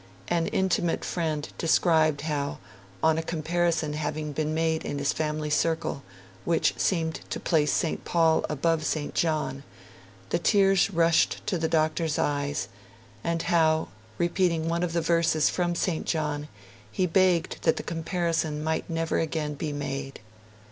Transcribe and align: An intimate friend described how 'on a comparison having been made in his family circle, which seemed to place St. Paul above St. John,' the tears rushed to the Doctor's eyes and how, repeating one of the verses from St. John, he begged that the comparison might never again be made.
An 0.29 0.47
intimate 0.47 1.05
friend 1.05 1.47
described 1.59 2.21
how 2.21 2.57
'on 3.03 3.19
a 3.19 3.21
comparison 3.21 3.93
having 3.93 4.31
been 4.31 4.51
made 4.51 4.83
in 4.83 4.97
his 4.97 5.13
family 5.13 5.51
circle, 5.51 6.01
which 6.43 6.73
seemed 6.75 7.19
to 7.29 7.39
place 7.39 7.71
St. 7.71 8.03
Paul 8.03 8.43
above 8.49 8.83
St. 8.83 9.13
John,' 9.13 9.61
the 10.29 10.39
tears 10.39 10.89
rushed 10.89 11.45
to 11.45 11.59
the 11.59 11.67
Doctor's 11.69 12.17
eyes 12.17 12.67
and 13.23 13.43
how, 13.43 13.89
repeating 14.17 14.67
one 14.67 14.81
of 14.81 14.93
the 14.93 15.01
verses 15.01 15.51
from 15.51 15.75
St. 15.75 16.07
John, 16.07 16.47
he 16.91 17.05
begged 17.05 17.61
that 17.61 17.75
the 17.77 17.83
comparison 17.83 18.63
might 18.63 18.89
never 18.89 19.19
again 19.19 19.53
be 19.53 19.71
made. 19.71 20.19